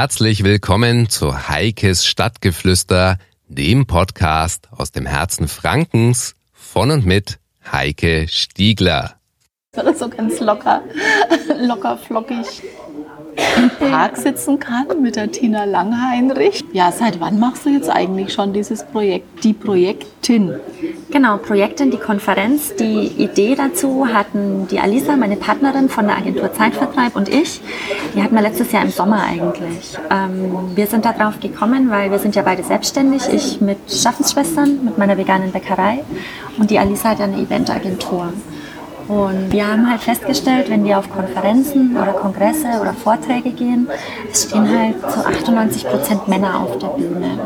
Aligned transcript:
Herzlich 0.00 0.44
willkommen 0.44 1.10
zu 1.10 1.50
Heikes 1.50 2.06
Stadtgeflüster, 2.06 3.18
dem 3.48 3.86
Podcast 3.86 4.66
aus 4.74 4.92
dem 4.92 5.04
Herzen 5.04 5.46
Frankens 5.46 6.36
von 6.54 6.90
und 6.90 7.04
mit 7.04 7.38
Heike 7.70 8.26
Stiegler. 8.26 9.16
So 9.74 10.08
ganz 10.08 10.40
locker, 10.40 10.80
locker 11.58 11.98
flockig 11.98 12.62
im 13.56 13.90
Park 13.90 14.16
sitzen 14.16 14.58
kann 14.58 14.86
mit 15.02 15.16
der 15.16 15.30
Tina 15.30 15.64
Langheinrich. 15.64 16.64
Ja, 16.72 16.92
seit 16.92 17.20
wann 17.20 17.38
machst 17.38 17.66
du 17.66 17.70
jetzt 17.70 17.90
eigentlich 17.90 18.32
schon 18.32 18.52
dieses 18.52 18.84
Projekt, 18.84 19.44
die 19.44 19.52
Projektin? 19.52 20.54
Genau, 21.10 21.38
Projektin, 21.38 21.90
die 21.90 21.96
Konferenz. 21.96 22.74
Die 22.76 23.06
Idee 23.18 23.56
dazu 23.56 24.06
hatten 24.06 24.68
die 24.68 24.78
Alisa, 24.78 25.16
meine 25.16 25.36
Partnerin 25.36 25.88
von 25.88 26.06
der 26.06 26.16
Agentur 26.16 26.52
Zeitvertreib 26.52 27.16
und 27.16 27.28
ich. 27.28 27.60
Die 28.14 28.22
hatten 28.22 28.34
wir 28.34 28.42
letztes 28.42 28.70
Jahr 28.70 28.84
im 28.84 28.90
Sommer 28.90 29.22
eigentlich. 29.24 29.98
Ähm, 30.10 30.76
wir 30.76 30.86
sind 30.86 31.04
darauf 31.04 31.40
gekommen, 31.40 31.90
weil 31.90 32.10
wir 32.10 32.18
sind 32.18 32.36
ja 32.36 32.42
beide 32.42 32.62
selbstständig. 32.62 33.22
Ich 33.32 33.60
mit 33.60 33.78
Schaffensschwestern, 33.90 34.84
mit 34.84 34.98
meiner 34.98 35.16
veganen 35.16 35.50
Bäckerei 35.50 36.04
und 36.58 36.70
die 36.70 36.78
Alisa 36.78 37.10
hat 37.10 37.20
eine 37.20 37.38
Eventagentur. 37.38 38.32
Und 39.10 39.50
wir 39.50 39.66
haben 39.66 39.90
halt 39.90 40.02
festgestellt, 40.02 40.70
wenn 40.70 40.84
wir 40.84 40.96
auf 40.96 41.10
Konferenzen 41.10 41.96
oder 41.96 42.12
Kongresse 42.12 42.80
oder 42.80 42.92
Vorträge 42.92 43.50
gehen, 43.50 43.88
es 44.30 44.44
stehen 44.44 44.68
halt 44.68 45.00
zu 45.00 45.26
98 45.26 45.84
Prozent 45.84 46.28
Männer 46.28 46.60
auf 46.60 46.78
der 46.78 46.86
Bühne. 46.86 47.40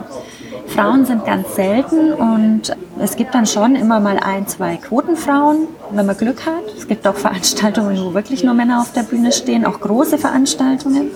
Frauen 0.67 1.07
sind 1.07 1.25
ganz 1.25 1.55
selten 1.55 2.13
und 2.13 2.77
es 3.01 3.17
gibt 3.17 3.35
dann 3.35 3.47
schon 3.47 3.77
immer 3.77 3.99
mal 3.99 4.19
ein, 4.19 4.47
zwei 4.47 4.77
Quotenfrauen, 4.77 5.69
wenn 5.91 6.05
man 6.05 6.19
Glück 6.19 6.45
hat. 6.45 6.65
Es 6.77 6.87
gibt 6.87 7.07
auch 7.07 7.15
Veranstaltungen, 7.15 7.97
wo 8.05 8.13
wirklich 8.13 8.45
nur 8.45 8.53
Männer 8.53 8.83
auf 8.83 8.93
der 8.93 9.05
Bühne 9.05 9.33
stehen, 9.33 9.65
auch 9.65 9.81
große 9.81 10.19
Veranstaltungen. 10.19 11.13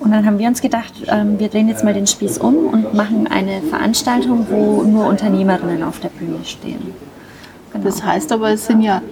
Und 0.00 0.12
dann 0.12 0.24
haben 0.24 0.38
wir 0.38 0.48
uns 0.48 0.62
gedacht, 0.62 0.94
ähm, 1.08 1.38
wir 1.38 1.48
drehen 1.48 1.68
jetzt 1.68 1.84
mal 1.84 1.92
den 1.92 2.06
Spieß 2.06 2.38
um 2.38 2.68
und 2.68 2.94
machen 2.94 3.26
eine 3.26 3.60
Veranstaltung, 3.60 4.46
wo 4.48 4.82
nur 4.82 5.06
Unternehmerinnen 5.08 5.82
auf 5.82 6.00
der 6.00 6.08
Bühne 6.08 6.42
stehen. 6.44 6.94
Genau. 7.74 7.84
Das 7.84 8.02
heißt 8.02 8.32
aber, 8.32 8.50
es 8.50 8.66
sind 8.66 8.80
ja 8.80 9.02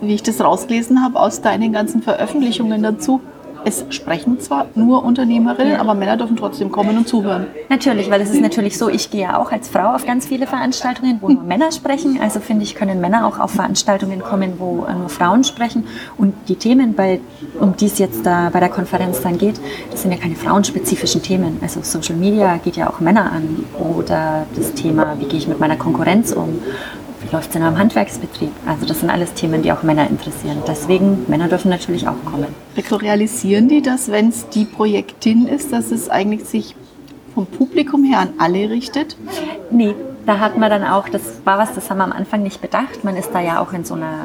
wie 0.00 0.14
ich 0.14 0.22
das 0.22 0.40
rausgelesen 0.40 1.02
habe 1.02 1.18
aus 1.18 1.40
deinen 1.40 1.72
ganzen 1.72 2.02
Veröffentlichungen 2.02 2.82
dazu, 2.82 3.20
es 3.66 3.84
sprechen 3.90 4.38
zwar 4.38 4.66
nur 4.76 5.02
Unternehmerinnen, 5.02 5.72
ja. 5.72 5.80
aber 5.80 5.94
Männer 5.94 6.16
dürfen 6.16 6.36
trotzdem 6.36 6.70
kommen 6.70 6.96
und 6.96 7.08
zuhören. 7.08 7.48
Natürlich, 7.68 8.08
weil 8.08 8.20
es 8.20 8.30
ist 8.30 8.40
natürlich 8.40 8.78
so, 8.78 8.88
ich 8.88 9.10
gehe 9.10 9.22
ja 9.22 9.38
auch 9.38 9.50
als 9.50 9.66
Frau 9.66 9.92
auf 9.92 10.06
ganz 10.06 10.24
viele 10.24 10.46
Veranstaltungen, 10.46 11.18
wo 11.20 11.30
nur 11.30 11.42
Männer 11.42 11.72
sprechen. 11.72 12.20
Also 12.22 12.38
finde 12.38 12.62
ich, 12.62 12.76
können 12.76 13.00
Männer 13.00 13.26
auch 13.26 13.40
auf 13.40 13.50
Veranstaltungen 13.50 14.20
kommen, 14.20 14.54
wo 14.58 14.86
nur 14.96 15.08
Frauen 15.08 15.42
sprechen. 15.42 15.84
Und 16.16 16.32
die 16.46 16.54
Themen, 16.54 16.94
bei, 16.94 17.18
um 17.58 17.76
die 17.76 17.86
es 17.86 17.98
jetzt 17.98 18.24
da 18.24 18.50
bei 18.50 18.60
der 18.60 18.68
Konferenz 18.68 19.20
dann 19.22 19.36
geht, 19.36 19.60
das 19.90 20.02
sind 20.02 20.12
ja 20.12 20.18
keine 20.18 20.36
frauenspezifischen 20.36 21.22
Themen. 21.22 21.58
Also 21.60 21.80
Social 21.82 22.14
Media 22.14 22.58
geht 22.58 22.76
ja 22.76 22.88
auch 22.88 23.00
Männer 23.00 23.32
an. 23.32 23.64
Oder 23.80 24.46
das 24.54 24.74
Thema, 24.74 25.16
wie 25.18 25.24
gehe 25.24 25.40
ich 25.40 25.48
mit 25.48 25.58
meiner 25.58 25.76
Konkurrenz 25.76 26.30
um? 26.30 26.60
Wie 27.22 27.34
läuft 27.34 27.50
es 27.50 27.56
in 27.56 27.62
einem 27.62 27.78
Handwerksbetrieb? 27.78 28.52
Also 28.66 28.86
das 28.86 29.00
sind 29.00 29.10
alles 29.10 29.32
Themen, 29.34 29.62
die 29.62 29.72
auch 29.72 29.82
Männer 29.82 30.08
interessieren. 30.08 30.62
Deswegen, 30.66 31.24
Männer 31.28 31.48
dürfen 31.48 31.70
natürlich 31.70 32.06
auch 32.06 32.24
kommen. 32.24 32.46
Realisieren 33.02 33.68
die 33.68 33.82
das, 33.82 34.10
wenn 34.10 34.28
es 34.28 34.48
die 34.48 34.64
Projektin 34.64 35.46
ist, 35.46 35.72
dass 35.72 35.90
es 35.90 36.08
eigentlich 36.08 36.44
sich 36.44 36.74
vom 37.36 37.46
Publikum 37.46 38.02
her 38.02 38.20
an 38.20 38.30
alle 38.38 38.70
richtet? 38.70 39.14
Nee, 39.70 39.94
da 40.24 40.38
hat 40.38 40.56
man 40.56 40.70
dann 40.70 40.84
auch, 40.84 41.06
das 41.10 41.42
war 41.44 41.58
was, 41.58 41.74
das 41.74 41.90
haben 41.90 41.98
wir 41.98 42.04
am 42.04 42.12
Anfang 42.12 42.42
nicht 42.42 42.62
bedacht. 42.62 43.04
Man 43.04 43.14
ist 43.14 43.30
da 43.34 43.40
ja 43.40 43.60
auch 43.60 43.74
in 43.74 43.84
so 43.84 43.92
einer 43.92 44.24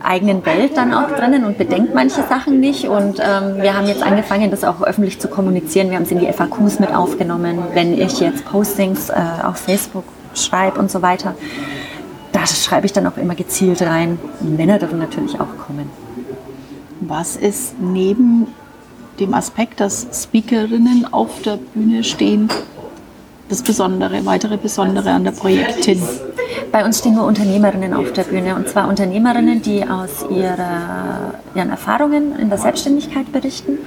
eigenen 0.00 0.46
Welt 0.46 0.76
dann 0.76 0.94
auch 0.94 1.10
drinnen 1.10 1.44
und 1.44 1.58
bedenkt 1.58 1.94
manche 1.94 2.22
Sachen 2.22 2.60
nicht. 2.60 2.86
Und 2.86 3.18
ähm, 3.18 3.60
wir 3.60 3.76
haben 3.76 3.88
jetzt 3.88 4.04
angefangen, 4.04 4.52
das 4.52 4.62
auch 4.62 4.82
öffentlich 4.82 5.18
zu 5.18 5.26
kommunizieren. 5.26 5.90
Wir 5.90 5.96
haben 5.96 6.04
es 6.04 6.12
in 6.12 6.20
die 6.20 6.32
FAQs 6.32 6.78
mit 6.78 6.94
aufgenommen. 6.94 7.58
Wenn 7.74 8.00
ich 8.00 8.20
jetzt 8.20 8.44
Postings 8.44 9.10
äh, 9.10 9.14
auf 9.42 9.56
Facebook 9.56 10.04
schreibe 10.34 10.78
und 10.78 10.90
so 10.90 11.02
weiter, 11.02 11.34
da 12.32 12.46
schreibe 12.46 12.86
ich 12.86 12.92
dann 12.92 13.06
auch 13.06 13.16
immer 13.16 13.34
gezielt 13.34 13.82
rein. 13.82 14.18
Männer 14.40 14.78
dürfen 14.78 14.98
natürlich 14.98 15.40
auch 15.40 15.56
kommen. 15.66 15.90
Was 17.00 17.36
ist 17.36 17.80
neben 17.80 18.48
dem 19.18 19.34
Aspekt, 19.34 19.80
dass 19.80 20.06
Speakerinnen 20.12 21.06
auf 21.12 21.42
der 21.42 21.56
Bühne 21.56 22.04
stehen, 22.04 22.48
das 23.48 23.62
Besondere, 23.62 24.24
weitere 24.26 24.56
Besondere 24.56 25.10
an 25.10 25.24
der 25.24 25.32
Projektin? 25.32 26.02
Bei 26.70 26.84
uns 26.84 26.98
stehen 26.98 27.14
nur 27.14 27.26
Unternehmerinnen 27.26 27.94
auf 27.94 28.12
der 28.12 28.24
Bühne 28.24 28.54
und 28.54 28.68
zwar 28.68 28.88
Unternehmerinnen, 28.88 29.62
die 29.62 29.88
aus 29.88 30.26
ihrer, 30.28 31.34
ihren 31.54 31.70
Erfahrungen 31.70 32.38
in 32.38 32.50
der 32.50 32.58
Selbstständigkeit 32.58 33.32
berichten 33.32 33.78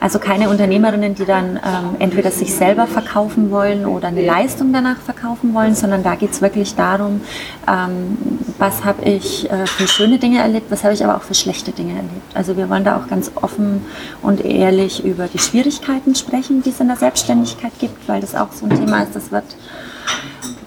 also 0.00 0.18
keine 0.18 0.48
Unternehmerinnen, 0.48 1.14
die 1.14 1.26
dann 1.26 1.56
ähm, 1.56 1.96
entweder 1.98 2.30
sich 2.30 2.54
selber 2.54 2.86
verkaufen 2.86 3.50
wollen 3.50 3.84
oder 3.84 4.08
eine 4.08 4.24
Leistung 4.24 4.72
danach 4.72 4.96
verkaufen 4.96 5.52
wollen, 5.52 5.74
sondern 5.74 6.02
da 6.02 6.14
geht 6.14 6.32
es 6.32 6.40
wirklich 6.40 6.74
darum, 6.74 7.20
ähm, 7.68 8.16
was 8.58 8.84
habe 8.84 9.04
ich 9.04 9.50
äh, 9.50 9.66
für 9.66 9.86
schöne 9.86 10.18
Dinge 10.18 10.38
erlebt, 10.38 10.70
was 10.70 10.84
habe 10.84 10.94
ich 10.94 11.04
aber 11.04 11.16
auch 11.16 11.22
für 11.22 11.34
schlechte 11.34 11.72
Dinge 11.72 11.92
erlebt. 11.92 12.34
Also 12.34 12.56
wir 12.56 12.70
wollen 12.70 12.84
da 12.84 12.96
auch 12.96 13.08
ganz 13.08 13.30
offen 13.34 13.84
und 14.22 14.42
ehrlich 14.42 15.04
über 15.04 15.26
die 15.28 15.38
Schwierigkeiten 15.38 16.14
sprechen, 16.14 16.62
die 16.62 16.70
es 16.70 16.80
in 16.80 16.88
der 16.88 16.96
Selbstständigkeit 16.96 17.72
gibt, 17.78 18.08
weil 18.08 18.22
das 18.22 18.34
auch 18.34 18.52
so 18.52 18.64
ein 18.66 18.70
Thema 18.70 19.02
ist, 19.02 19.14
das 19.14 19.30
wird 19.30 19.44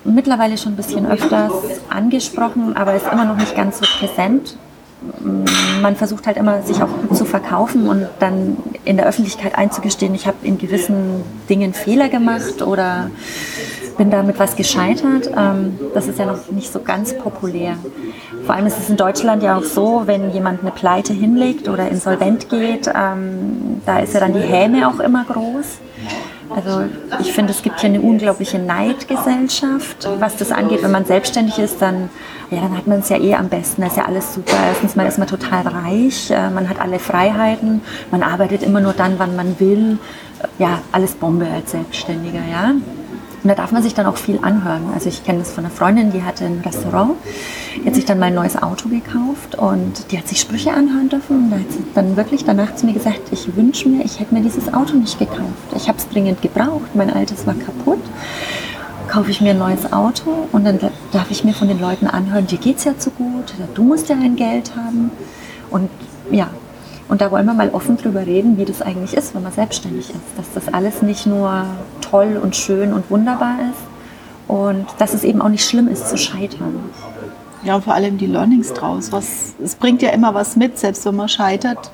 mittlerweile 0.03 0.57
schon 0.57 0.73
ein 0.73 0.75
bisschen 0.75 1.07
öfters 1.07 1.51
angesprochen, 1.89 2.75
aber 2.75 2.93
ist 2.93 3.07
immer 3.11 3.25
noch 3.25 3.37
nicht 3.37 3.55
ganz 3.55 3.79
so 3.79 3.85
präsent 3.99 4.57
man 5.81 5.95
versucht 5.95 6.27
halt 6.27 6.37
immer, 6.37 6.61
sich 6.61 6.81
auch 6.81 6.89
zu 7.13 7.25
verkaufen 7.25 7.87
und 7.87 8.07
dann 8.19 8.57
in 8.85 8.97
der 8.97 9.05
Öffentlichkeit 9.05 9.55
einzugestehen, 9.55 10.15
ich 10.15 10.27
habe 10.27 10.37
in 10.43 10.57
gewissen 10.57 11.23
Dingen 11.49 11.73
Fehler 11.73 12.09
gemacht 12.09 12.61
oder 12.61 13.09
bin 13.97 14.09
damit 14.09 14.39
was 14.39 14.55
gescheitert. 14.55 15.29
Ähm, 15.37 15.79
das 15.93 16.07
ist 16.07 16.19
ja 16.19 16.25
noch 16.25 16.51
nicht 16.51 16.71
so 16.71 16.81
ganz 16.81 17.17
populär. 17.17 17.75
Vor 18.45 18.55
allem 18.55 18.65
ist 18.65 18.79
es 18.79 18.89
in 18.89 18.97
Deutschland 18.97 19.43
ja 19.43 19.57
auch 19.57 19.63
so, 19.63 20.03
wenn 20.05 20.31
jemand 20.31 20.61
eine 20.61 20.71
Pleite 20.71 21.13
hinlegt 21.13 21.69
oder 21.69 21.89
insolvent 21.89 22.49
geht, 22.49 22.87
ähm, 22.93 23.81
da 23.85 23.99
ist 23.99 24.13
ja 24.13 24.19
dann 24.19 24.33
die 24.33 24.39
Häme 24.39 24.87
auch 24.87 24.99
immer 24.99 25.23
groß. 25.25 25.79
Also 26.49 26.83
ich 27.19 27.33
finde, 27.33 27.51
es 27.51 27.61
gibt 27.61 27.79
hier 27.79 27.89
eine 27.89 28.01
unglaubliche 28.01 28.59
Neidgesellschaft. 28.59 30.07
Was 30.19 30.35
das 30.37 30.51
angeht, 30.51 30.83
wenn 30.83 30.91
man 30.91 31.05
selbstständig 31.05 31.57
ist, 31.59 31.81
dann, 31.81 32.09
ja, 32.51 32.61
dann 32.61 32.77
hat 32.77 32.87
man 32.87 32.99
es 32.99 33.09
ja 33.09 33.17
eh 33.17 33.35
am 33.35 33.49
besten. 33.49 33.81
Da 33.81 33.87
ist 33.87 33.97
ja 33.97 34.05
alles 34.05 34.33
super. 34.33 34.57
Erstens 34.67 34.95
mal 34.95 35.07
ist 35.07 35.17
man 35.17 35.27
total 35.27 35.67
reich, 35.67 36.29
äh, 36.31 36.49
man 36.49 36.69
hat 36.69 36.79
alle 36.79 36.99
Freiheiten, 36.99 37.81
man 38.11 38.23
arbeitet 38.23 38.63
immer 38.63 38.81
nur 38.81 38.93
dann, 38.93 39.17
wann 39.17 39.35
man 39.35 39.59
will. 39.59 39.97
Ja, 40.59 40.79
alles 40.91 41.13
Bombe 41.13 41.47
als 41.47 41.71
Selbstständiger, 41.71 42.41
ja. 42.51 42.73
Und 43.43 43.49
da 43.49 43.55
darf 43.55 43.73
man 43.73 43.83
sich 43.83 43.93
dann 43.93 44.05
auch 44.05 44.15
viel 44.15 44.39
anhören. 44.41 44.83
Also 44.93 45.09
ich 45.09 45.25
kenne 45.25 45.39
das 45.39 45.51
von 45.51 45.65
einer 45.65 45.73
Freundin, 45.73 46.11
die 46.11 46.23
hatte 46.23 46.45
ein 46.45 46.61
Restaurant, 46.65 47.15
die 47.75 47.85
hat 47.85 47.95
sich 47.95 48.05
dann 48.05 48.17
mal 48.17 48.27
ein 48.27 48.35
neues 48.35 48.61
Auto 48.61 48.87
gekauft 48.87 49.55
und 49.57 50.11
die 50.11 50.17
hat 50.17 50.29
sich 50.29 50.39
Sprüche 50.39 50.71
anhören 50.71 51.09
dürfen. 51.09 51.45
Und 51.45 51.49
da 51.51 51.57
hat 51.57 51.71
sie 51.71 51.83
dann 51.93 52.15
wirklich 52.15 52.45
danach 52.45 52.73
zu 52.75 52.85
mir 52.85 52.93
gesagt, 52.93 53.19
ich 53.31 53.53
wünsche 53.55 53.89
mir, 53.89 54.05
ich 54.05 54.21
hätte 54.21 54.33
mir 54.33 54.41
dieses 54.41 54.73
Auto 54.73 54.95
nicht 54.95 55.19
gekauft. 55.19 55.41
Ich 55.75 55.89
habe 55.89 55.97
es 55.97 56.07
dringend 56.07 56.41
gebraucht, 56.41 56.95
mein 56.95 57.11
altes 57.11 57.45
war 57.45 57.53
kaputt. 57.53 58.01
Kaufe 59.09 59.29
ich 59.29 59.41
mir 59.41 59.51
ein 59.51 59.59
neues 59.59 59.91
Auto 59.91 60.47
und 60.53 60.63
dann 60.63 60.79
darf 61.11 61.29
ich 61.29 61.43
mir 61.43 61.53
von 61.53 61.67
den 61.67 61.81
Leuten 61.81 62.07
anhören, 62.07 62.47
dir 62.47 62.57
geht 62.57 62.77
es 62.77 62.85
ja 62.85 62.97
zu 62.97 63.11
gut, 63.11 63.53
du 63.73 63.83
musst 63.83 64.07
ja 64.07 64.15
ein 64.15 64.37
Geld 64.37 64.71
haben. 64.77 65.11
Und 65.69 65.89
ja, 66.31 66.49
und 67.09 67.21
da 67.21 67.29
wollen 67.29 67.45
wir 67.45 67.53
mal 67.53 67.69
offen 67.69 67.97
drüber 67.97 68.25
reden, 68.25 68.57
wie 68.57 68.65
das 68.65 68.81
eigentlich 68.81 69.13
ist, 69.13 69.35
wenn 69.35 69.43
man 69.43 69.51
selbstständig 69.51 70.09
ist. 70.09 70.37
Dass 70.37 70.51
das 70.55 70.73
alles 70.73 71.01
nicht 71.01 71.25
nur 71.25 71.65
toll 72.13 72.39
und 72.39 72.55
schön 72.55 72.93
und 72.93 73.09
wunderbar 73.09 73.55
ist 73.71 73.81
und 74.47 74.85
dass 74.99 75.15
es 75.15 75.23
eben 75.23 75.41
auch 75.41 75.49
nicht 75.49 75.67
schlimm 75.67 75.87
ist 75.87 76.09
zu 76.09 76.15
scheitern. 76.15 76.91
Ja, 77.63 77.75
und 77.75 77.83
vor 77.85 77.95
allem 77.95 78.19
die 78.19 78.27
Learnings 78.27 78.71
draus. 78.73 79.11
Was, 79.11 79.55
es 79.63 79.73
bringt 79.73 80.03
ja 80.03 80.11
immer 80.11 80.35
was 80.35 80.55
mit, 80.55 80.77
selbst 80.77 81.07
wenn 81.07 81.15
man 81.15 81.27
scheitert, 81.27 81.89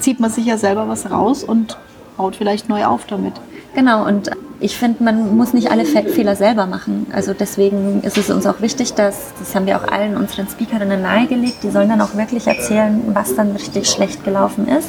zieht 0.00 0.20
man 0.20 0.30
sich 0.30 0.44
ja 0.44 0.58
selber 0.58 0.86
was 0.86 1.10
raus 1.10 1.44
und 1.44 1.78
baut 2.18 2.36
vielleicht 2.36 2.68
neu 2.68 2.84
auf 2.84 3.06
damit. 3.06 3.32
Genau, 3.74 4.06
und 4.06 4.30
ich 4.60 4.76
finde, 4.76 5.02
man 5.02 5.34
muss 5.34 5.54
nicht 5.54 5.70
alle 5.70 5.86
Fehler 5.86 6.36
selber 6.36 6.66
machen. 6.66 7.06
Also 7.12 7.32
deswegen 7.32 8.02
ist 8.02 8.18
es 8.18 8.28
uns 8.28 8.44
auch 8.44 8.60
wichtig, 8.60 8.92
dass, 8.94 9.32
das 9.38 9.54
haben 9.54 9.64
wir 9.64 9.78
auch 9.78 9.88
allen 9.90 10.18
unseren 10.18 10.46
Speakerinnen 10.48 11.00
nahegelegt, 11.00 11.62
die 11.62 11.70
sollen 11.70 11.88
dann 11.88 12.02
auch 12.02 12.16
wirklich 12.16 12.46
erzählen, 12.46 13.00
was 13.14 13.34
dann 13.34 13.52
richtig 13.52 13.88
schlecht 13.88 14.24
gelaufen 14.24 14.68
ist, 14.68 14.88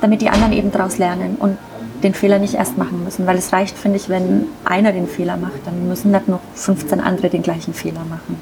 damit 0.00 0.20
die 0.20 0.30
anderen 0.30 0.52
eben 0.52 0.72
daraus 0.72 0.98
lernen 0.98 1.36
und 1.38 1.58
den 2.02 2.14
Fehler 2.14 2.38
nicht 2.38 2.54
erst 2.54 2.78
machen 2.78 3.04
müssen. 3.04 3.26
Weil 3.26 3.38
es 3.38 3.52
reicht, 3.52 3.76
finde 3.76 3.96
ich, 3.96 4.08
wenn 4.08 4.46
einer 4.64 4.92
den 4.92 5.06
Fehler 5.06 5.36
macht, 5.36 5.66
dann 5.66 5.88
müssen 5.88 6.10
nicht 6.10 6.28
noch 6.28 6.40
15 6.54 7.00
andere 7.00 7.28
den 7.28 7.42
gleichen 7.42 7.74
Fehler 7.74 8.04
machen. 8.08 8.40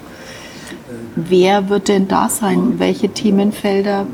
Wer 1.14 1.68
wird 1.68 1.88
denn 1.88 2.08
da 2.08 2.28
sein? 2.28 2.78
Welche 2.78 3.08
Themenfelder 3.08 4.06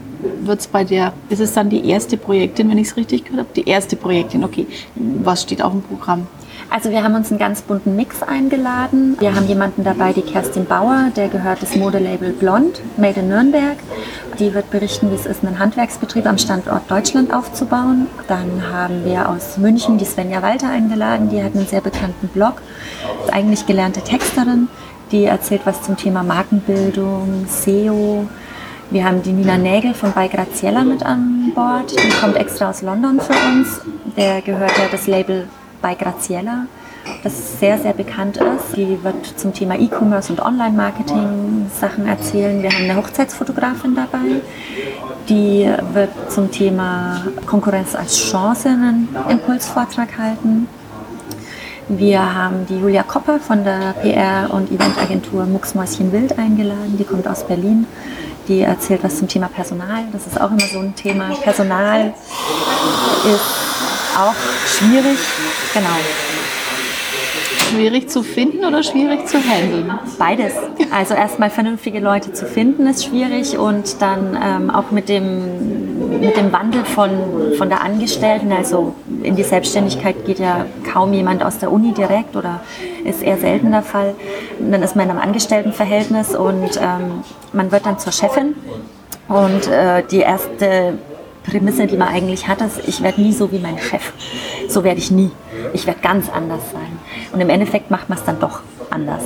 wird 0.42 0.60
es 0.60 0.66
bei 0.66 0.84
der, 0.84 1.12
ist 1.28 1.40
es 1.40 1.52
dann 1.52 1.68
die 1.68 1.88
erste 1.88 2.16
Projektin, 2.16 2.70
wenn 2.70 2.78
ich 2.78 2.88
es 2.88 2.96
richtig 2.96 3.24
gehört 3.24 3.40
habe? 3.40 3.50
Die 3.56 3.68
erste 3.68 3.96
Projektin, 3.96 4.44
okay. 4.44 4.66
Was 4.94 5.42
steht 5.42 5.62
auf 5.62 5.72
dem 5.72 5.82
Programm? 5.82 6.26
Also 6.72 6.88
wir 6.88 7.04
haben 7.04 7.14
uns 7.14 7.28
einen 7.28 7.38
ganz 7.38 7.60
bunten 7.60 7.96
Mix 7.96 8.22
eingeladen. 8.22 9.16
Wir 9.20 9.34
haben 9.34 9.46
jemanden 9.46 9.84
dabei, 9.84 10.14
die 10.14 10.22
Kerstin 10.22 10.64
Bauer, 10.64 11.10
der 11.14 11.28
gehört 11.28 11.60
das 11.60 11.76
Modelabel 11.76 12.32
Blond, 12.32 12.80
Made 12.96 13.20
in 13.20 13.28
Nürnberg. 13.28 13.76
Die 14.38 14.54
wird 14.54 14.70
berichten, 14.70 15.10
wie 15.10 15.14
es 15.14 15.26
ist, 15.26 15.44
einen 15.44 15.58
Handwerksbetrieb 15.58 16.24
am 16.24 16.38
Standort 16.38 16.90
Deutschland 16.90 17.34
aufzubauen. 17.34 18.06
Dann 18.26 18.72
haben 18.72 19.04
wir 19.04 19.28
aus 19.28 19.58
München 19.58 19.98
die 19.98 20.06
Svenja 20.06 20.40
Walter 20.40 20.70
eingeladen, 20.70 21.28
die 21.28 21.44
hat 21.44 21.54
einen 21.54 21.66
sehr 21.66 21.82
bekannten 21.82 22.28
Blog, 22.28 22.62
ist 23.22 23.34
eigentlich 23.34 23.66
gelernte 23.66 24.00
Texterin, 24.00 24.68
die 25.10 25.26
erzählt 25.26 25.60
was 25.66 25.82
zum 25.82 25.98
Thema 25.98 26.22
Markenbildung, 26.22 27.44
SEO. 27.48 28.26
Wir 28.90 29.04
haben 29.04 29.22
die 29.22 29.32
Nina 29.32 29.58
Nägel 29.58 29.92
von 29.92 30.12
Bei 30.12 30.26
Graziella 30.26 30.84
mit 30.84 31.02
an 31.02 31.52
Bord. 31.54 31.92
Die 31.92 32.20
kommt 32.20 32.36
extra 32.36 32.70
aus 32.70 32.80
London 32.80 33.20
für 33.20 33.34
uns. 33.50 33.82
Der 34.16 34.40
gehört 34.40 34.78
ja 34.78 34.84
das 34.90 35.06
Label 35.06 35.48
bei 35.82 35.94
Graziella, 35.94 36.66
das 37.22 37.58
sehr, 37.58 37.78
sehr 37.78 37.92
bekannt 37.92 38.38
ist. 38.38 38.76
Die 38.76 39.02
wird 39.02 39.38
zum 39.38 39.52
Thema 39.52 39.74
E-Commerce 39.74 40.32
und 40.32 40.40
Online-Marketing 40.40 41.70
Sachen 41.78 42.06
erzählen. 42.06 42.62
Wir 42.62 42.70
haben 42.70 42.84
eine 42.84 42.96
Hochzeitsfotografin 42.96 43.94
dabei, 43.94 44.40
die 45.28 45.68
wird 45.92 46.10
zum 46.30 46.50
Thema 46.50 47.22
Konkurrenz 47.46 47.94
als 47.94 48.16
Chance 48.16 48.68
einen 48.68 49.08
Impulsvortrag 49.28 50.16
halten. 50.18 50.68
Wir 51.88 52.34
haben 52.34 52.64
die 52.66 52.78
Julia 52.78 53.02
Kopper 53.02 53.38
von 53.40 53.64
der 53.64 53.94
PR- 54.02 54.50
und 54.50 54.70
Eventagentur 54.70 55.44
Mucksmäuschen 55.44 56.12
Wild 56.12 56.38
eingeladen. 56.38 56.96
Die 56.98 57.04
kommt 57.04 57.26
aus 57.26 57.44
Berlin. 57.46 57.86
Die 58.48 58.60
erzählt 58.60 59.04
was 59.04 59.18
zum 59.18 59.28
Thema 59.28 59.48
Personal. 59.48 60.04
Das 60.12 60.26
ist 60.26 60.40
auch 60.40 60.50
immer 60.50 60.60
so 60.60 60.78
ein 60.78 60.94
Thema. 60.94 61.30
Personal 61.42 62.14
ist 63.24 64.16
auch 64.16 64.34
schwierig. 64.66 65.18
Genau. 65.74 65.88
Schwierig 67.70 68.10
zu 68.10 68.22
finden 68.22 68.64
oder 68.66 68.82
schwierig 68.82 69.26
zu 69.26 69.38
handeln? 69.38 69.90
Beides. 70.18 70.52
Also 70.90 71.14
erstmal 71.14 71.48
vernünftige 71.48 72.00
Leute 72.00 72.34
zu 72.34 72.44
finden 72.44 72.86
ist 72.86 73.06
schwierig 73.06 73.56
und 73.56 74.02
dann 74.02 74.38
ähm, 74.42 74.70
auch 74.70 74.90
mit 74.90 75.08
dem, 75.08 76.20
mit 76.20 76.36
dem 76.36 76.52
Wandel 76.52 76.84
von, 76.84 77.10
von 77.56 77.70
der 77.70 77.80
Angestellten, 77.80 78.52
also 78.52 78.94
in 79.22 79.36
die 79.36 79.42
Selbstständigkeit 79.42 80.26
geht 80.26 80.38
ja 80.38 80.66
kaum 80.92 81.14
jemand 81.14 81.42
aus 81.42 81.58
der 81.58 81.72
Uni 81.72 81.92
direkt 81.92 82.36
oder 82.36 82.60
ist 83.04 83.22
eher 83.22 83.38
selten 83.38 83.70
der 83.70 83.82
Fall. 83.82 84.14
dann 84.60 84.82
ist 84.82 84.94
man 84.94 85.06
in 85.06 85.12
einem 85.12 85.20
Angestelltenverhältnis 85.20 86.34
und 86.34 86.76
ähm, 86.76 87.24
man 87.54 87.72
wird 87.72 87.86
dann 87.86 87.98
zur 87.98 88.12
Chefin 88.12 88.54
und 89.28 89.66
äh, 89.68 90.02
die 90.10 90.18
erste 90.18 90.98
Prämisse, 91.44 91.86
die 91.86 91.96
man 91.96 92.08
eigentlich 92.08 92.48
hat, 92.48 92.60
ist, 92.60 92.86
ich 92.86 93.02
werde 93.02 93.20
nie 93.20 93.32
so 93.32 93.50
wie 93.50 93.58
mein 93.58 93.78
Chef. 93.78 94.12
So 94.72 94.84
werde 94.84 94.98
ich 94.98 95.10
nie. 95.10 95.30
Ich 95.74 95.86
werde 95.86 96.00
ganz 96.00 96.30
anders 96.30 96.62
sein. 96.72 96.98
Und 97.32 97.40
im 97.40 97.50
Endeffekt 97.50 97.90
macht 97.90 98.08
man 98.08 98.18
es 98.18 98.24
dann 98.24 98.40
doch 98.40 98.60
anders. 98.90 99.22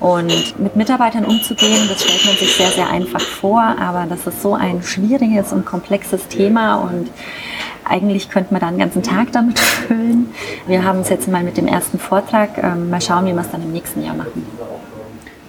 Und 0.00 0.58
mit 0.58 0.76
Mitarbeitern 0.76 1.24
umzugehen, 1.24 1.88
das 1.88 2.02
stellt 2.02 2.24
man 2.26 2.36
sich 2.36 2.54
sehr, 2.54 2.70
sehr 2.70 2.88
einfach 2.88 3.20
vor, 3.20 3.62
aber 3.62 4.06
das 4.08 4.26
ist 4.26 4.42
so 4.42 4.54
ein 4.54 4.82
schwieriges 4.82 5.52
und 5.52 5.64
komplexes 5.64 6.28
Thema 6.28 6.76
und 6.76 7.10
eigentlich 7.84 8.28
könnte 8.28 8.52
man 8.52 8.60
da 8.60 8.68
einen 8.68 8.78
ganzen 8.78 9.02
Tag 9.02 9.32
damit 9.32 9.58
füllen. 9.58 10.28
Wir 10.66 10.84
haben 10.84 11.00
es 11.00 11.08
jetzt 11.08 11.28
mal 11.28 11.42
mit 11.42 11.56
dem 11.56 11.66
ersten 11.66 11.98
Vortrag, 11.98 12.58
ähm, 12.62 12.90
mal 12.90 13.00
schauen, 13.00 13.26
wie 13.26 13.32
wir 13.32 13.40
es 13.40 13.50
dann 13.50 13.62
im 13.62 13.72
nächsten 13.72 14.04
Jahr 14.04 14.14
machen. 14.14 14.46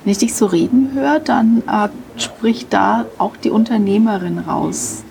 Wenn 0.04 0.12
ich 0.12 0.20
dich 0.20 0.34
so 0.34 0.46
reden 0.46 0.92
höre, 0.94 1.20
dann 1.20 1.64
äh, 1.68 1.90
spricht 2.20 2.72
da 2.72 3.06
auch 3.18 3.36
die 3.36 3.50
Unternehmerin 3.50 4.40
raus. 4.40 5.04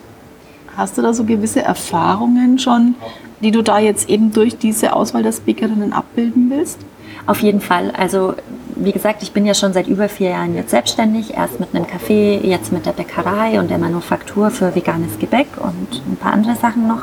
Hast 0.76 0.96
du 0.96 1.02
da 1.02 1.12
so 1.12 1.24
gewisse 1.24 1.62
Erfahrungen 1.62 2.58
schon, 2.58 2.94
die 3.40 3.50
du 3.50 3.62
da 3.62 3.78
jetzt 3.78 4.08
eben 4.08 4.32
durch 4.32 4.58
diese 4.58 4.94
Auswahl 4.94 5.22
der 5.22 5.32
Speakerinnen 5.32 5.92
abbilden 5.92 6.50
willst? 6.50 6.78
Auf 7.26 7.40
jeden 7.40 7.60
Fall. 7.60 7.92
Also 7.96 8.34
wie 8.76 8.92
gesagt, 8.92 9.22
ich 9.22 9.32
bin 9.32 9.46
ja 9.46 9.54
schon 9.54 9.72
seit 9.72 9.88
über 9.88 10.08
vier 10.08 10.30
Jahren 10.30 10.54
jetzt 10.54 10.70
selbstständig. 10.70 11.34
Erst 11.34 11.58
mit 11.58 11.74
einem 11.74 11.86
Café, 11.86 12.40
jetzt 12.46 12.72
mit 12.72 12.86
der 12.86 12.92
Bäckerei 12.92 13.58
und 13.58 13.70
der 13.70 13.78
Manufaktur 13.78 14.50
für 14.50 14.74
veganes 14.74 15.18
Gebäck 15.18 15.48
und 15.58 16.02
ein 16.06 16.16
paar 16.16 16.32
andere 16.32 16.56
Sachen 16.56 16.86
noch. 16.86 17.02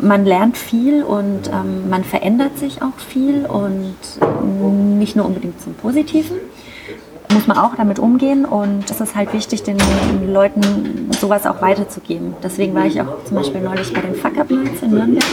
Man 0.00 0.24
lernt 0.24 0.56
viel 0.56 1.02
und 1.02 1.48
ähm, 1.48 1.90
man 1.90 2.04
verändert 2.04 2.56
sich 2.58 2.82
auch 2.82 2.98
viel 2.98 3.46
und 3.46 3.96
nicht 4.98 5.16
nur 5.16 5.26
unbedingt 5.26 5.60
zum 5.60 5.74
Positiven 5.74 6.36
muss 7.32 7.46
man 7.46 7.58
auch 7.58 7.74
damit 7.76 7.98
umgehen 7.98 8.44
und 8.44 8.90
es 8.90 9.00
ist 9.00 9.14
halt 9.14 9.32
wichtig, 9.32 9.62
den, 9.62 9.78
Leuten 10.32 11.10
sowas 11.18 11.46
auch 11.46 11.60
weiterzugeben. 11.62 12.34
Deswegen 12.42 12.74
war 12.74 12.86
ich 12.86 13.00
auch 13.00 13.24
zum 13.24 13.36
Beispiel 13.36 13.60
neulich 13.60 13.92
bei 13.92 14.00
den 14.00 14.14
Fuck 14.14 14.38
Up 14.38 14.50
Nights 14.50 14.82
in 14.82 14.90
Nürnberg 14.90 15.24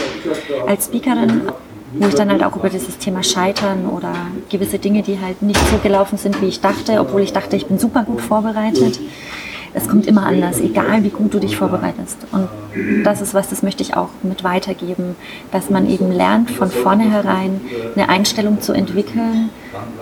als 0.66 0.86
Speakerin, 0.86 1.42
wo 1.92 2.08
ich 2.08 2.14
dann 2.14 2.30
halt 2.30 2.42
auch 2.42 2.56
über 2.56 2.68
dieses 2.68 2.98
Thema 2.98 3.22
Scheitern 3.22 3.86
oder 3.86 4.12
gewisse 4.50 4.78
Dinge, 4.78 5.02
die 5.02 5.18
halt 5.20 5.42
nicht 5.42 5.60
so 5.70 5.78
gelaufen 5.78 6.18
sind, 6.18 6.40
wie 6.40 6.46
ich 6.46 6.60
dachte, 6.60 7.00
obwohl 7.00 7.22
ich 7.22 7.32
dachte, 7.32 7.56
ich 7.56 7.66
bin 7.66 7.78
super 7.78 8.02
gut 8.04 8.20
vorbereitet. 8.20 8.98
Es 9.76 9.88
kommt 9.88 10.06
immer 10.06 10.24
anders, 10.24 10.58
egal 10.58 11.04
wie 11.04 11.10
gut 11.10 11.34
du 11.34 11.38
dich 11.38 11.58
vorbereitest. 11.58 12.16
Und 12.32 12.48
das 13.04 13.20
ist 13.20 13.34
was, 13.34 13.50
das 13.50 13.62
möchte 13.62 13.82
ich 13.82 13.94
auch 13.94 14.08
mit 14.22 14.42
weitergeben, 14.42 15.16
dass 15.52 15.68
man 15.68 15.86
eben 15.86 16.10
lernt, 16.10 16.50
von 16.50 16.70
vornherein 16.70 17.60
eine 17.94 18.08
Einstellung 18.08 18.62
zu 18.62 18.72
entwickeln, 18.72 19.50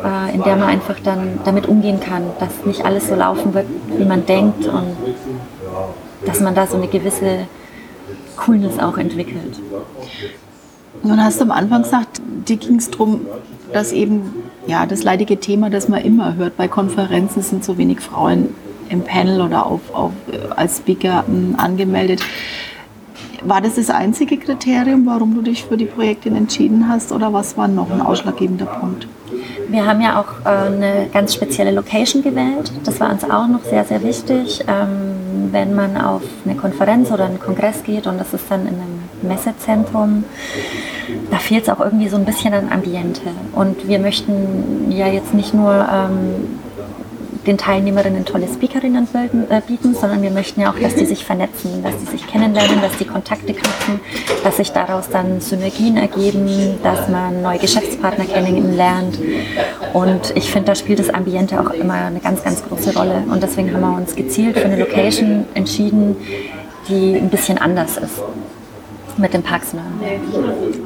äh, 0.04 0.32
in 0.32 0.44
der 0.44 0.54
man 0.54 0.68
einfach 0.68 1.00
dann 1.02 1.40
damit 1.44 1.66
umgehen 1.66 1.98
kann, 1.98 2.22
dass 2.38 2.64
nicht 2.64 2.84
alles 2.84 3.08
so 3.08 3.16
laufen 3.16 3.52
wird, 3.52 3.66
wie 3.98 4.04
man 4.04 4.24
denkt 4.24 4.64
und 4.64 4.96
dass 6.24 6.38
man 6.38 6.54
da 6.54 6.68
so 6.68 6.76
eine 6.76 6.86
gewisse 6.86 7.48
Coolness 8.36 8.78
auch 8.78 8.96
entwickelt. 8.96 9.58
Nun 11.02 11.22
hast 11.22 11.40
du 11.40 11.44
am 11.46 11.50
Anfang 11.50 11.82
gesagt, 11.82 12.22
dir 12.46 12.58
ging 12.58 12.76
es 12.76 12.92
darum, 12.92 13.22
dass 13.72 13.90
eben 13.90 14.34
ja, 14.68 14.86
das 14.86 15.02
leidige 15.02 15.40
Thema, 15.40 15.68
das 15.68 15.88
man 15.88 16.00
immer 16.00 16.36
hört 16.36 16.56
bei 16.56 16.68
Konferenzen, 16.68 17.42
sind 17.42 17.64
so 17.64 17.76
wenig 17.76 17.98
Frauen 17.98 18.50
im 18.88 19.02
Panel 19.02 19.40
oder 19.40 19.66
auf, 19.66 19.80
auf, 19.92 20.12
als 20.56 20.78
Speaker 20.78 21.24
m, 21.26 21.54
angemeldet. 21.56 22.22
War 23.42 23.60
das 23.60 23.74
das 23.74 23.90
einzige 23.90 24.38
Kriterium, 24.38 25.04
warum 25.04 25.34
du 25.34 25.42
dich 25.42 25.64
für 25.64 25.76
die 25.76 25.84
Projekte 25.84 26.30
entschieden 26.30 26.88
hast 26.88 27.12
oder 27.12 27.32
was 27.32 27.56
war 27.58 27.68
noch 27.68 27.90
ein 27.90 28.00
ausschlaggebender 28.00 28.66
Punkt? 28.66 29.06
Wir 29.68 29.86
haben 29.86 30.00
ja 30.00 30.20
auch 30.20 30.46
äh, 30.46 30.66
eine 30.66 31.08
ganz 31.12 31.34
spezielle 31.34 31.70
Location 31.70 32.22
gewählt. 32.22 32.72
Das 32.84 33.00
war 33.00 33.10
uns 33.10 33.24
auch 33.24 33.46
noch 33.48 33.64
sehr, 33.64 33.84
sehr 33.84 34.02
wichtig. 34.02 34.64
Ähm, 34.66 35.50
wenn 35.50 35.74
man 35.74 35.96
auf 35.96 36.22
eine 36.44 36.54
Konferenz 36.54 37.10
oder 37.10 37.26
einen 37.26 37.38
Kongress 37.38 37.82
geht 37.84 38.06
und 38.06 38.18
das 38.18 38.32
ist 38.34 38.44
dann 38.50 38.62
in 38.62 38.74
einem 38.74 39.02
Messezentrum, 39.22 40.24
da 41.30 41.38
fehlt 41.38 41.64
es 41.64 41.68
auch 41.68 41.80
irgendwie 41.80 42.08
so 42.08 42.16
ein 42.16 42.24
bisschen 42.24 42.54
an 42.54 42.70
Ambiente. 42.70 43.22
Und 43.52 43.86
wir 43.88 43.98
möchten 43.98 44.90
ja 44.90 45.06
jetzt 45.06 45.34
nicht 45.34 45.54
nur 45.54 45.86
ähm, 45.90 46.58
den 47.46 47.58
Teilnehmerinnen 47.58 48.24
tolle 48.24 48.48
Speakerinnen 48.48 49.08
äh, 49.48 49.60
bieten, 49.66 49.94
sondern 49.94 50.22
wir 50.22 50.30
möchten 50.30 50.60
ja 50.60 50.70
auch, 50.70 50.78
dass 50.78 50.94
die 50.94 51.04
sich 51.04 51.24
vernetzen, 51.24 51.82
dass 51.82 51.96
die 51.98 52.06
sich 52.06 52.26
kennenlernen, 52.26 52.80
dass 52.80 52.96
die 52.96 53.04
Kontakte 53.04 53.52
knüpfen, 53.52 54.00
dass 54.42 54.56
sich 54.56 54.72
daraus 54.72 55.08
dann 55.10 55.40
Synergien 55.40 55.96
ergeben, 55.96 56.78
dass 56.82 57.08
man 57.08 57.42
neue 57.42 57.58
Geschäftspartner 57.58 58.24
kennenlernt. 58.24 59.18
Und 59.92 60.32
ich 60.34 60.50
finde, 60.50 60.66
da 60.66 60.74
spielt 60.74 60.98
das 60.98 61.10
Ambiente 61.10 61.60
auch 61.60 61.70
immer 61.70 61.94
eine 61.94 62.20
ganz, 62.20 62.42
ganz 62.42 62.64
große 62.64 62.96
Rolle. 62.96 63.24
Und 63.30 63.42
deswegen 63.42 63.72
haben 63.72 63.82
wir 63.82 63.96
uns 63.96 64.16
gezielt 64.16 64.58
für 64.58 64.64
eine 64.64 64.78
Location 64.78 65.46
entschieden, 65.54 66.16
die 66.88 67.14
ein 67.14 67.30
bisschen 67.30 67.58
anders 67.58 67.96
ist 67.96 68.22
mit 69.18 69.34
dem 69.34 69.42
Parks 69.42 69.72
Nürnberg. 69.72 70.20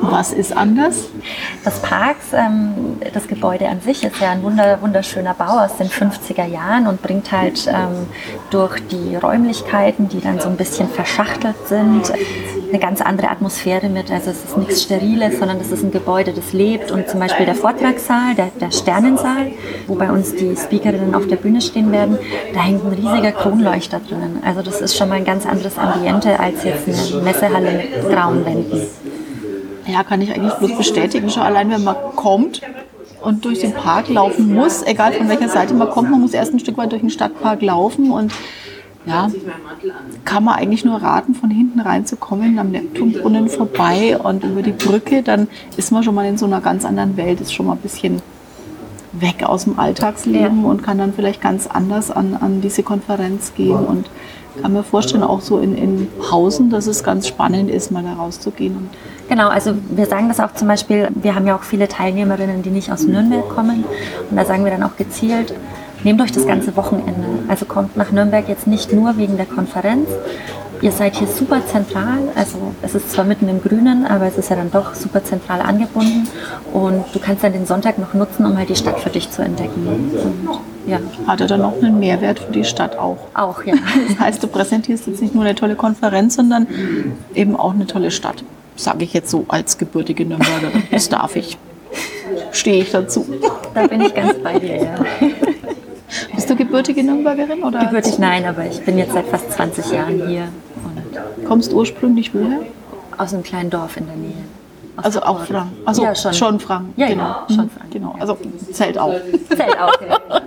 Was 0.01 0.33
ist 0.33 0.57
anders? 0.57 1.09
Das 1.65 1.81
Parks, 1.81 2.33
ähm, 2.33 2.99
das 3.13 3.29
Gebäude 3.29 3.69
an 3.69 3.81
sich 3.81 4.05
ist 4.05 4.21
ja 4.21 4.31
ein 4.31 4.43
wunder, 4.43 4.81
wunderschöner 4.81 5.35
Bau 5.35 5.65
aus 5.65 5.77
den 5.77 5.89
50er 5.89 6.47
Jahren 6.47 6.87
und 6.87 7.03
bringt 7.03 7.33
halt 7.33 7.67
ähm, 7.67 8.07
durch 8.51 8.81
die 8.89 9.17
Räumlichkeiten, 9.17 10.09
die 10.09 10.21
dann 10.21 10.41
so 10.41 10.49
ein 10.49 10.57
bisschen 10.57 10.89
verschachtelt 10.89 11.57
sind, 11.67 12.13
eine 12.69 12.79
ganz 12.79 13.01
andere 13.01 13.31
Atmosphäre 13.31 13.89
mit. 13.89 14.11
Also 14.11 14.31
es 14.31 14.45
ist 14.45 14.57
nichts 14.57 14.83
Steriles, 14.83 15.39
sondern 15.39 15.61
es 15.61 15.71
ist 15.71 15.83
ein 15.83 15.91
Gebäude, 15.91 16.33
das 16.33 16.53
lebt. 16.53 16.91
Und 16.91 17.09
zum 17.09 17.21
Beispiel 17.21 17.47
der 17.47 17.55
Vortragssaal, 17.55 18.35
der, 18.35 18.51
der 18.61 18.71
Sternensaal, 18.71 19.53
wo 19.87 19.95
bei 19.95 20.11
uns 20.11 20.35
die 20.35 20.57
Speakerinnen 20.57 21.15
auf 21.15 21.27
der 21.27 21.37
Bühne 21.37 21.61
stehen 21.61 21.93
werden, 21.93 22.19
da 22.55 22.61
hängt 22.61 22.85
ein 22.85 22.93
riesiger 22.93 23.33
Kronleuchter 23.33 24.01
drinnen. 24.01 24.43
Also 24.45 24.63
das 24.63 24.81
ist 24.81 24.97
schon 24.97 25.09
mal 25.09 25.17
ein 25.17 25.25
ganz 25.25 25.47
anderes 25.47 25.79
Ambiente 25.79 26.39
als 26.39 26.65
jetzt 26.65 26.89
eine 26.89 27.23
Messehalle 27.23 27.73
mit 27.73 28.11
grauen 28.11 28.45
Wänden. 28.45 28.83
Ja, 29.87 30.05
kann 30.05 30.21
ich 30.21 30.35
eigentlich 30.35 30.55
bloß 30.55 30.77
bestätigen. 30.77 31.31
Schon 31.31 31.43
allein, 31.43 31.71
wenn 31.71 31.83
man 31.83 31.97
kommt 32.15 32.61
und 33.23 33.45
durch 33.45 33.61
den 33.61 33.73
Park 33.73 34.09
laufen 34.09 34.55
muss, 34.55 34.83
egal 34.83 35.13
von 35.15 35.29
welcher 35.29 35.49
Seite 35.49 35.75
man 35.75 35.89
kommt, 35.89 36.11
man 36.11 36.21
muss 36.21 36.35
erst 36.35 36.53
ein 36.53 36.59
Stück 36.59 36.77
weit 36.77 36.93
durch 36.93 37.01
den 37.01 37.11
Stadtpark 37.11 37.63
laufen 37.63 38.11
und 38.11 38.33
ja, 39.09 39.29
kann 40.25 40.45
man 40.45 40.55
eigentlich 40.57 40.85
nur 40.85 40.97
raten, 41.03 41.35
von 41.35 41.51
hinten 41.51 41.81
reinzukommen, 41.81 42.59
am 42.59 42.71
Neptunbrunnen 42.71 43.49
vorbei 43.49 44.19
und 44.19 44.45
über 44.45 44.63
die 44.63 44.73
Brücke, 44.73 45.23
dann 45.23 45.49
ist 45.77 45.91
man 45.93 46.03
schon 46.03 46.15
mal 46.15 46.27
in 46.27 46.39
so 46.39 46.47
einer 46.47 46.61
ganz 46.61 46.85
anderen 46.85 47.17
Welt, 47.17 47.41
ist 47.41 47.53
schon 47.53 47.67
mal 47.67 47.73
ein 47.73 47.79
bisschen 47.79 48.21
weg 49.13 49.43
aus 49.45 49.65
dem 49.65 49.79
Alltagsleben 49.79 50.63
Ja. 50.63 50.71
und 50.71 50.83
kann 50.83 50.99
dann 50.99 51.13
vielleicht 51.13 51.41
ganz 51.41 51.67
anders 51.67 52.11
an, 52.11 52.37
an 52.39 52.61
diese 52.61 52.83
Konferenz 52.83 53.55
gehen 53.55 53.77
und 53.79 54.09
kann 54.61 54.73
mir 54.73 54.83
vorstellen, 54.83 55.23
auch 55.23 55.41
so 55.41 55.59
in, 55.59 55.77
in 55.77 56.09
Pausen, 56.21 56.69
dass 56.71 56.87
es 56.87 57.05
ganz 57.05 57.27
spannend 57.29 57.71
ist, 57.71 57.91
mal 57.91 58.03
da 58.03 58.15
rauszugehen. 58.15 58.77
Und 58.77 58.91
Genau, 59.29 59.49
also 59.49 59.75
wir 59.91 60.07
sagen 60.07 60.29
das 60.29 60.41
auch 60.41 60.55
zum 60.55 60.69
Beispiel, 60.69 61.09
wir 61.15 61.35
haben 61.35 61.47
ja 61.47 61.55
auch 61.55 61.63
viele 61.63 61.87
Teilnehmerinnen, 61.87 62.63
die 62.63 62.71
nicht 62.71 62.91
aus 62.91 63.05
Nürnberg 63.05 63.49
kommen. 63.49 63.85
Und 64.31 64.37
da 64.37 64.45
sagen 64.45 64.65
wir 64.65 64.71
dann 64.73 64.83
auch 64.83 64.97
gezielt, 64.97 65.55
nehmt 66.05 66.21
euch 66.21 66.33
das 66.33 66.47
ganze 66.47 66.77
Wochenende. 66.77 67.27
Also 67.49 67.67
kommt 67.67 67.97
nach 67.97 68.11
Nürnberg 68.13 68.49
jetzt 68.49 68.67
nicht 68.67 68.93
nur 68.93 69.17
wegen 69.17 69.37
der 69.37 69.47
Konferenz. 69.47 70.09
Ihr 70.81 70.93
seid 70.93 71.17
hier 71.17 71.27
super 71.27 71.67
zentral, 71.67 72.21
also 72.37 72.73
es 72.83 72.95
ist 72.95 73.11
zwar 73.11 73.25
mitten 73.25 73.49
im 73.49 73.61
Grünen, 73.61 74.07
aber 74.07 74.27
es 74.27 74.39
ist 74.39 74.49
ja 74.49 74.55
dann 74.55 74.71
doch 74.71 74.95
super 74.95 75.25
zentral 75.25 75.61
angebunden 75.61 76.29
und 76.73 77.05
du 77.13 77.19
kannst 77.19 77.43
dann 77.43 77.53
den 77.53 77.67
Sonntag 77.67 77.99
noch 77.99 78.15
nutzen, 78.15 78.47
um 78.47 78.57
halt 78.57 78.69
die 78.69 78.77
Stadt 78.77 79.01
für 79.01 79.11
dich 79.11 79.29
zu 79.29 79.43
entdecken. 79.43 79.89
Und 79.89 80.61
ja, 80.87 81.01
hat 81.27 81.41
er 81.41 81.49
dann 81.49 81.63
auch 81.63 81.77
einen 81.83 81.99
Mehrwert 81.99 82.39
für 82.39 82.53
die 82.53 82.63
Stadt 82.63 82.97
auch. 82.97 83.19
auch, 83.35 83.65
ja. 83.65 83.75
Das 84.09 84.21
heißt, 84.21 84.43
du 84.43 84.47
präsentierst 84.47 85.09
jetzt 85.09 85.21
nicht 85.21 85.35
nur 85.35 85.45
eine 85.45 85.57
tolle 85.57 85.75
Konferenz, 85.75 86.37
sondern 86.37 86.69
eben 87.35 87.57
auch 87.57 87.75
eine 87.75 87.87
tolle 87.87 88.13
Stadt. 88.13 88.45
Sage 88.77 89.05
ich 89.05 89.13
jetzt 89.13 89.31
so 89.31 89.47
als 89.49 89.79
gebürtige 89.79 90.25
Nürnbergerin. 90.25 90.85
Das 90.93 91.09
darf 91.09 91.35
ich. 91.35 91.59
Stehe 92.53 92.83
ich 92.83 92.93
dazu. 92.93 93.27
Da 93.75 93.87
bin 93.89 94.01
ich 94.01 94.15
ganz 94.15 94.35
bei 94.43 94.59
dir, 94.61 94.77
ja. 94.77 94.95
Bist 96.49 96.59
du 96.59 96.65
gebürtige 96.65 97.05
Nürnbergerin 97.05 97.63
oder 97.63 97.81
Gebürtig 97.81 98.19
nein, 98.19 98.47
aber 98.47 98.65
ich 98.65 98.83
bin 98.83 98.97
jetzt 98.97 99.13
seit 99.13 99.27
fast 99.27 99.53
20 99.53 99.93
Jahren 99.93 100.27
hier 100.29 100.49
und 100.83 101.45
kommst 101.45 101.75
ursprünglich 101.75 102.33
woher? 102.35 102.61
aus 103.19 103.35
einem 103.35 103.43
kleinen 103.43 103.69
Dorf 103.69 103.99
in 103.99 104.07
der 104.07 104.17
Nähe. 104.17 104.33
Also 104.97 105.21
auch. 105.21 105.45
Frank. 105.45 105.73
Also 105.85 106.05
ja, 106.05 106.15
schon. 106.15 106.33
schon 106.33 106.59
Frank. 106.59 106.95
Ja, 106.97 107.09
genau. 107.09 107.23
ja, 107.23 107.45
schon 107.49 107.65
Mhm. 107.67 107.71
Frank. 107.71 107.91
Genau. 107.91 108.17
Also 108.19 108.39
zählt 108.73 108.97
auch. 108.97 109.15
Zählt 109.55 109.79
auch, 109.79 110.01
ja. 110.01 110.19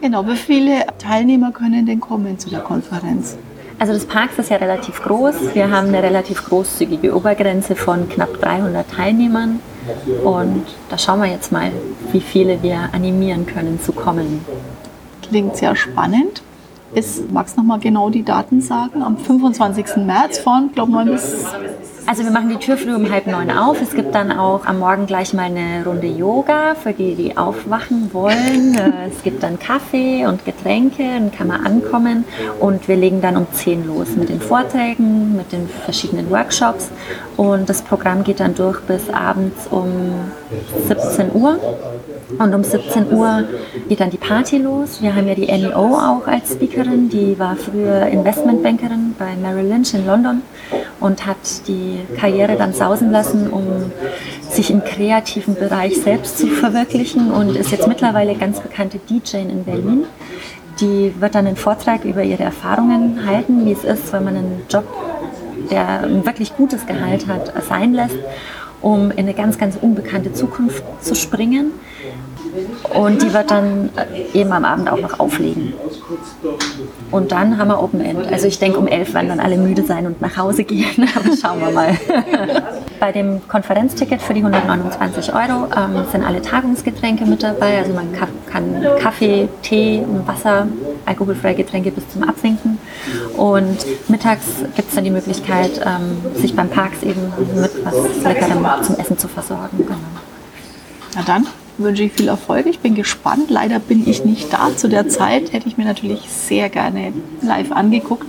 Genau. 0.00 0.26
Wie 0.26 0.34
viele 0.36 0.84
Teilnehmer 0.98 1.52
können 1.52 1.86
denn 1.86 2.00
kommen 2.00 2.36
zu 2.40 2.50
der 2.50 2.58
Konferenz? 2.60 3.36
Also 3.78 3.92
das 3.92 4.04
Parks 4.04 4.36
ist 4.38 4.50
ja 4.50 4.56
relativ 4.56 5.00
groß. 5.02 5.54
Wir 5.54 5.70
haben 5.70 5.88
eine 5.88 6.02
relativ 6.02 6.44
großzügige 6.44 7.16
Obergrenze 7.16 7.76
von 7.76 8.08
knapp 8.08 8.40
300 8.40 8.90
Teilnehmern. 8.90 9.60
Und 10.24 10.64
da 10.88 10.98
schauen 10.98 11.20
wir 11.20 11.28
jetzt 11.28 11.52
mal, 11.52 11.70
wie 12.10 12.20
viele 12.20 12.62
wir 12.64 12.90
animieren 12.92 13.46
können 13.46 13.80
zu 13.80 13.92
kommen. 13.92 14.44
Klingt 15.22 15.56
sehr 15.56 15.74
spannend. 15.76 16.42
Ist, 16.94 17.32
magst 17.32 17.56
du 17.56 17.60
noch 17.60 17.66
mal 17.66 17.80
genau 17.80 18.10
die 18.10 18.22
Daten 18.22 18.60
sagen? 18.60 19.02
Am 19.02 19.16
25. 19.16 20.04
März 20.04 20.38
von, 20.38 20.72
glaube 20.72 20.92
9 20.92 21.06
bis 21.06 21.46
Also 22.04 22.24
wir 22.24 22.30
machen 22.30 22.48
die 22.48 22.56
Tür 22.56 22.76
früh 22.76 22.94
um 22.94 23.10
halb 23.10 23.26
neun 23.26 23.50
auf. 23.50 23.80
Es 23.80 23.94
gibt 23.94 24.14
dann 24.14 24.32
auch 24.32 24.66
am 24.66 24.80
Morgen 24.80 25.06
gleich 25.06 25.32
mal 25.34 25.44
eine 25.44 25.84
Runde 25.86 26.08
Yoga 26.08 26.74
für 26.74 26.92
die, 26.92 27.14
die 27.14 27.36
aufwachen 27.36 28.10
wollen. 28.12 28.74
Äh, 28.74 29.08
Es 29.08 29.22
gibt 29.22 29.42
dann 29.42 29.58
Kaffee 29.58 30.26
und 30.26 30.44
Getränke, 30.44 31.02
dann 31.04 31.30
kann 31.30 31.46
man 31.46 31.64
ankommen 31.64 32.24
und 32.60 32.88
wir 32.88 32.96
legen 32.96 33.20
dann 33.20 33.36
um 33.36 33.46
10 33.50 33.86
los 33.86 34.08
mit 34.16 34.28
den 34.28 34.40
Vorträgen, 34.40 35.36
mit 35.36 35.52
den 35.52 35.68
verschiedenen 35.68 36.30
Workshops 36.30 36.90
und 37.36 37.68
das 37.68 37.82
Programm 37.82 38.24
geht 38.24 38.40
dann 38.40 38.54
durch 38.54 38.80
bis 38.80 39.08
abends 39.10 39.66
um 39.70 39.92
17 40.88 41.32
Uhr. 41.34 41.58
Und 42.38 42.54
um 42.54 42.64
17 42.64 43.12
Uhr 43.12 43.44
geht 43.88 44.00
dann 44.00 44.08
die 44.08 44.16
Party 44.16 44.56
los. 44.56 45.02
Wir 45.02 45.14
haben 45.14 45.28
ja 45.28 45.34
die 45.34 45.46
NEO 45.46 45.94
auch 45.96 46.26
als 46.26 46.52
Speakerin. 46.52 47.10
Die 47.10 47.38
war 47.38 47.56
früher 47.56 48.06
Investmentbankerin 48.06 49.14
bei 49.18 49.36
Merrill 49.36 49.66
Lynch 49.68 49.92
in 49.92 50.06
London 50.06 50.40
und 50.98 51.26
hat 51.26 51.36
die 51.68 51.91
Karriere 52.16 52.56
dann 52.56 52.72
sausen 52.72 53.10
lassen, 53.10 53.48
um 53.50 53.92
sich 54.50 54.70
im 54.70 54.84
kreativen 54.84 55.54
Bereich 55.54 56.00
selbst 56.00 56.38
zu 56.38 56.46
verwirklichen 56.48 57.30
und 57.30 57.56
ist 57.56 57.70
jetzt 57.70 57.88
mittlerweile 57.88 58.34
ganz 58.34 58.60
bekannte 58.60 58.98
DJ 58.98 59.38
in 59.38 59.64
Berlin. 59.64 60.04
Die 60.80 61.14
wird 61.20 61.34
dann 61.34 61.46
einen 61.46 61.56
Vortrag 61.56 62.04
über 62.04 62.22
ihre 62.22 62.42
Erfahrungen 62.42 63.26
halten, 63.26 63.64
wie 63.66 63.72
es 63.72 63.84
ist, 63.84 64.12
wenn 64.12 64.24
man 64.24 64.36
einen 64.36 64.62
Job, 64.68 64.84
der 65.70 66.00
ein 66.00 66.24
wirklich 66.26 66.56
gutes 66.56 66.86
Gehalt 66.86 67.26
hat, 67.26 67.52
sein 67.68 67.94
lässt, 67.94 68.16
um 68.80 69.10
in 69.10 69.20
eine 69.20 69.34
ganz, 69.34 69.58
ganz 69.58 69.76
unbekannte 69.80 70.32
Zukunft 70.32 70.82
zu 71.00 71.14
springen. 71.14 71.72
Und 72.94 73.22
die 73.22 73.32
wird 73.32 73.50
dann 73.50 73.88
äh, 73.96 74.38
eben 74.38 74.52
am 74.52 74.64
Abend 74.64 74.90
auch 74.90 75.00
noch 75.00 75.18
auflegen. 75.20 75.72
Und 77.10 77.32
dann 77.32 77.56
haben 77.58 77.68
wir 77.68 77.82
Open 77.82 78.00
End. 78.00 78.30
Also 78.30 78.46
ich 78.46 78.58
denke, 78.58 78.78
um 78.78 78.86
elf 78.86 79.14
werden 79.14 79.28
dann 79.28 79.40
alle 79.40 79.56
müde 79.56 79.82
sein 79.84 80.06
und 80.06 80.20
nach 80.20 80.36
Hause 80.36 80.64
gehen. 80.64 81.08
Aber 81.16 81.34
schauen 81.36 81.60
wir 81.60 81.70
mal. 81.70 81.96
Bei 83.00 83.10
dem 83.12 83.40
Konferenzticket 83.48 84.20
für 84.22 84.34
die 84.34 84.40
129 84.44 85.32
Euro 85.34 85.66
ähm, 85.76 86.04
sind 86.12 86.24
alle 86.24 86.42
Tagungsgetränke 86.42 87.24
mit 87.24 87.42
dabei. 87.42 87.78
Also 87.78 87.92
man 87.94 88.12
ka- 88.12 88.28
kann 88.50 88.84
Kaffee, 89.00 89.48
Tee, 89.62 90.04
Wasser, 90.26 90.66
alkoholfreie 91.06 91.54
Getränke 91.54 91.90
bis 91.90 92.08
zum 92.10 92.22
Abwinken. 92.22 92.78
Und 93.36 93.78
mittags 94.08 94.44
gibt 94.76 94.88
es 94.90 94.94
dann 94.94 95.04
die 95.04 95.10
Möglichkeit, 95.10 95.80
ähm, 95.84 96.40
sich 96.40 96.54
beim 96.54 96.68
Parks 96.68 97.02
eben 97.02 97.20
mit 97.60 97.70
was 97.84 97.94
Leckerem 98.24 98.64
zum 98.82 98.96
Essen 98.98 99.18
zu 99.18 99.26
versorgen. 99.28 99.78
Genau. 99.78 99.96
Na 101.16 101.22
dann 101.26 101.46
wünsche 101.82 102.04
ich 102.04 102.12
viel 102.12 102.28
Erfolg. 102.28 102.66
Ich 102.66 102.80
bin 102.80 102.94
gespannt. 102.94 103.50
Leider 103.50 103.78
bin 103.78 104.08
ich 104.08 104.24
nicht 104.24 104.52
da. 104.52 104.70
Zu 104.76 104.88
der 104.88 105.08
Zeit 105.08 105.52
hätte 105.52 105.68
ich 105.68 105.76
mir 105.76 105.84
natürlich 105.84 106.20
sehr 106.28 106.68
gerne 106.68 107.12
live 107.42 107.72
angeguckt. 107.72 108.26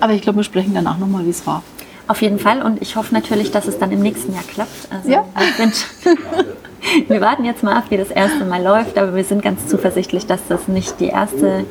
Aber 0.00 0.12
ich 0.12 0.22
glaube, 0.22 0.38
wir 0.38 0.44
sprechen 0.44 0.72
danach 0.74 0.98
nochmal, 0.98 1.26
wie 1.26 1.30
es 1.30 1.46
war. 1.46 1.62
Auf 2.08 2.20
jeden 2.20 2.38
Fall 2.38 2.62
und 2.62 2.82
ich 2.82 2.96
hoffe 2.96 3.14
natürlich, 3.14 3.52
dass 3.52 3.68
es 3.68 3.78
dann 3.78 3.92
im 3.92 4.00
nächsten 4.00 4.34
Jahr 4.34 4.42
klappt. 4.42 4.88
Also 4.90 5.08
Ja. 5.08 5.24
wir, 7.08 7.20
warten 7.20 7.44
jetzt 7.44 7.62
mal 7.62 7.74
ab, 7.74 7.84
wie 7.90 7.96
das 7.96 8.10
erste 8.10 8.44
Mal 8.44 8.62
läuft, 8.62 8.98
aber 8.98 9.14
wir 9.14 9.24
sind 9.24 9.42
ganz 9.42 9.68
zuversichtlich, 9.68 10.26
dass 10.26 10.40
das 10.48 10.68
nicht 10.68 10.98
die 11.00 11.06
erste, 11.06 11.64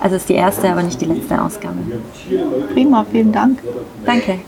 also 0.00 0.16
es 0.16 0.22
ist 0.22 0.28
die 0.30 0.34
erste, 0.34 0.70
aber 0.70 0.82
nicht 0.82 1.00
die 1.00 1.04
letzte 1.04 1.40
Ausgabe. 1.40 1.76
Prima, 2.72 3.04
vielen 3.12 3.32
Dank. 3.32 3.58
Danke. 4.04 4.40